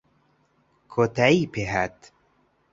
کۆتایی 0.91 1.43
پێهات 1.53 1.97